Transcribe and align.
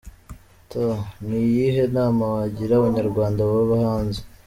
T: 0.69 0.71
Ni 1.25 1.37
iyihe 1.47 1.83
nama 1.97 2.23
wagira 2.35 2.73
Abanyarwanda 2.75 3.39
baba 3.51 3.75
hanze?. 3.85 4.19